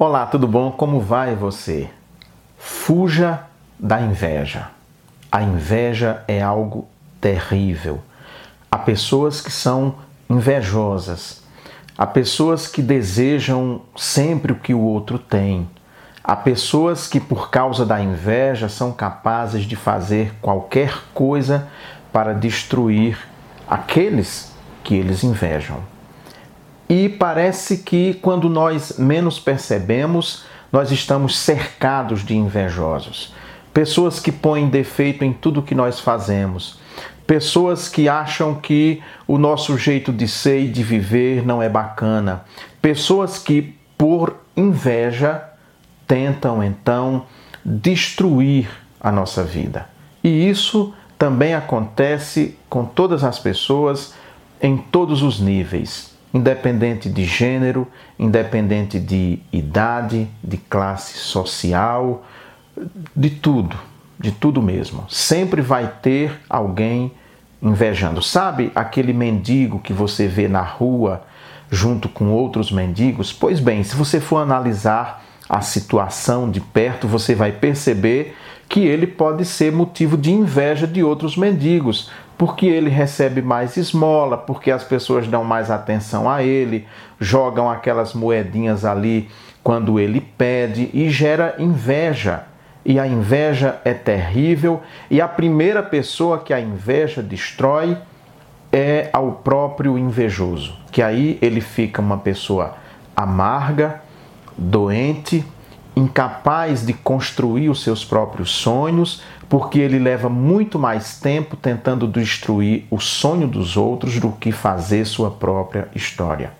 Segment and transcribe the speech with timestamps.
[0.00, 0.70] Olá, tudo bom?
[0.70, 1.90] Como vai você?
[2.56, 3.40] Fuja
[3.76, 4.68] da inveja.
[5.32, 6.86] A inveja é algo
[7.20, 8.00] terrível.
[8.70, 9.96] Há pessoas que são
[10.30, 11.42] invejosas,
[11.98, 15.68] há pessoas que desejam sempre o que o outro tem,
[16.22, 21.66] há pessoas que, por causa da inveja, são capazes de fazer qualquer coisa
[22.12, 23.18] para destruir
[23.66, 24.54] aqueles
[24.84, 25.97] que eles invejam.
[26.88, 33.34] E parece que quando nós menos percebemos, nós estamos cercados de invejosos.
[33.74, 36.78] Pessoas que põem defeito em tudo que nós fazemos.
[37.26, 42.44] Pessoas que acham que o nosso jeito de ser e de viver não é bacana.
[42.80, 45.44] Pessoas que, por inveja,
[46.06, 47.26] tentam então
[47.62, 48.66] destruir
[48.98, 49.86] a nossa vida.
[50.24, 54.14] E isso também acontece com todas as pessoas
[54.62, 57.86] em todos os níveis independente de gênero,
[58.18, 62.24] independente de idade, de classe social,
[63.14, 63.76] de tudo,
[64.18, 65.04] de tudo mesmo.
[65.08, 67.12] Sempre vai ter alguém
[67.62, 68.22] invejando.
[68.22, 71.24] Sabe aquele mendigo que você vê na rua
[71.70, 73.32] junto com outros mendigos?
[73.32, 78.36] Pois bem, se você for analisar a situação de perto, você vai perceber
[78.68, 84.36] que ele pode ser motivo de inveja de outros mendigos, porque ele recebe mais esmola,
[84.36, 86.86] porque as pessoas dão mais atenção a ele,
[87.18, 89.28] jogam aquelas moedinhas ali
[89.64, 92.44] quando ele pede e gera inveja.
[92.84, 94.80] E a inveja é terrível,
[95.10, 97.98] e a primeira pessoa que a inveja destrói
[98.72, 102.76] é ao próprio invejoso, que aí ele fica uma pessoa
[103.16, 104.00] amarga,
[104.56, 105.44] doente,
[105.98, 112.86] incapaz de construir os seus próprios sonhos, porque ele leva muito mais tempo tentando destruir
[112.90, 116.52] o sonho dos outros do que fazer sua própria história.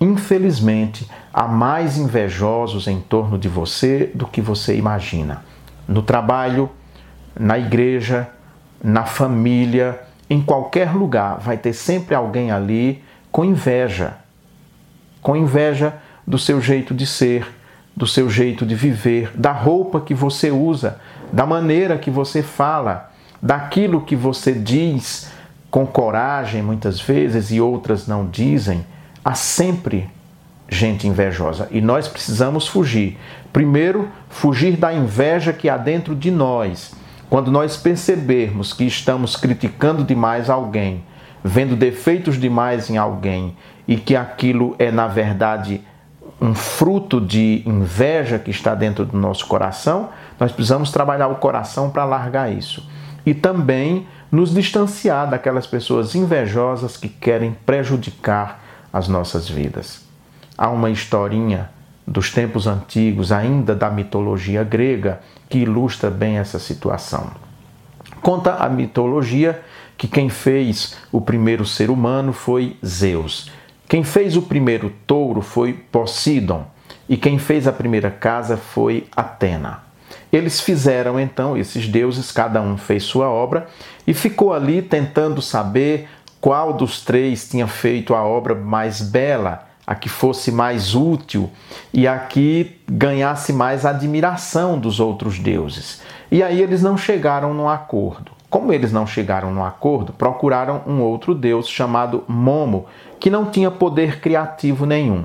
[0.00, 5.44] Infelizmente, há mais invejosos em torno de você do que você imagina.
[5.86, 6.68] No trabalho,
[7.38, 8.28] na igreja,
[8.82, 14.14] na família, em qualquer lugar, vai ter sempre alguém ali com inveja.
[15.22, 15.94] Com inveja
[16.26, 17.46] do seu jeito de ser,
[17.96, 20.98] do seu jeito de viver, da roupa que você usa,
[21.32, 25.30] da maneira que você fala, daquilo que você diz
[25.70, 28.86] com coragem muitas vezes e outras não dizem.
[29.24, 30.08] Há sempre
[30.68, 33.18] gente invejosa e nós precisamos fugir.
[33.52, 36.94] Primeiro, fugir da inveja que há dentro de nós.
[37.30, 41.04] Quando nós percebermos que estamos criticando demais alguém,
[41.42, 43.56] vendo defeitos demais em alguém
[43.86, 45.82] e que aquilo é na verdade
[46.44, 51.88] um fruto de inveja que está dentro do nosso coração, nós precisamos trabalhar o coração
[51.88, 52.86] para largar isso.
[53.24, 58.62] E também nos distanciar daquelas pessoas invejosas que querem prejudicar
[58.92, 60.04] as nossas vidas.
[60.58, 61.70] Há uma historinha
[62.06, 67.30] dos tempos antigos, ainda da mitologia grega, que ilustra bem essa situação.
[68.20, 69.62] Conta a mitologia
[69.96, 73.50] que quem fez o primeiro ser humano foi Zeus.
[73.88, 76.66] Quem fez o primeiro touro foi Poseidon
[77.08, 79.82] e quem fez a primeira casa foi Atena.
[80.32, 83.68] Eles fizeram então, esses deuses, cada um fez sua obra
[84.06, 86.08] e ficou ali tentando saber
[86.40, 91.50] qual dos três tinha feito a obra mais bela, a que fosse mais útil
[91.92, 96.02] e a que ganhasse mais admiração dos outros deuses.
[96.30, 98.33] E aí eles não chegaram num acordo.
[98.54, 102.86] Como eles não chegaram num acordo, procuraram um outro deus chamado Momo,
[103.18, 105.24] que não tinha poder criativo nenhum.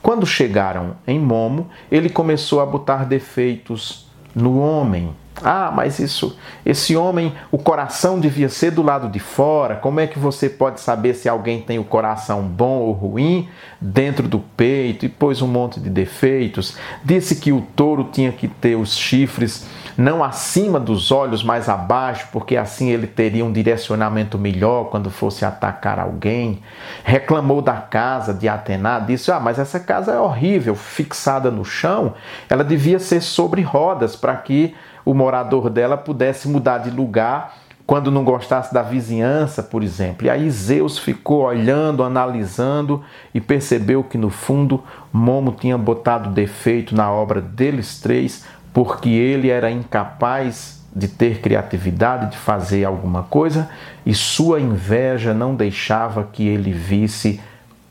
[0.00, 5.14] Quando chegaram em Momo, ele começou a botar defeitos no homem.
[5.44, 6.34] Ah, mas isso,
[6.64, 9.76] esse homem, o coração devia ser do lado de fora.
[9.76, 14.26] Como é que você pode saber se alguém tem o coração bom ou ruim dentro
[14.26, 15.04] do peito?
[15.04, 16.78] E pôs um monte de defeitos.
[17.04, 19.66] Disse que o touro tinha que ter os chifres
[19.96, 25.44] não acima dos olhos, mas abaixo, porque assim ele teria um direcionamento melhor quando fosse
[25.44, 26.62] atacar alguém.
[27.04, 32.14] Reclamou da casa de Atena, disse: Ah, mas essa casa é horrível, fixada no chão,
[32.48, 34.74] ela devia ser sobre rodas para que
[35.04, 37.54] o morador dela pudesse mudar de lugar
[37.86, 40.26] quando não gostasse da vizinhança, por exemplo.
[40.26, 43.02] E aí Zeus ficou olhando, analisando
[43.34, 49.50] e percebeu que no fundo Momo tinha botado defeito na obra deles três porque ele
[49.50, 53.70] era incapaz de ter criatividade, de fazer alguma coisa,
[54.04, 57.40] e sua inveja não deixava que ele visse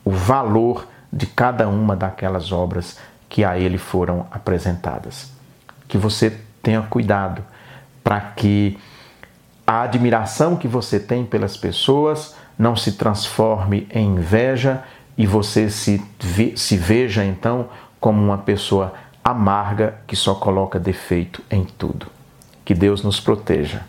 [0.04, 2.98] o valor de cada uma daquelas obras
[3.28, 5.30] que a ele foram apresentadas.
[5.88, 7.42] Que você tenha cuidado
[8.04, 8.78] para que
[9.66, 14.82] a admiração que você tem pelas pessoas não se transforme em inveja
[15.16, 16.02] e você se,
[16.56, 17.68] se veja então
[18.00, 22.06] como uma pessoa amarga que só coloca defeito em tudo.
[22.64, 23.82] Que Deus nos proteja.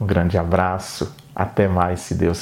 [0.00, 2.38] Um grande abraço, até mais, se Deus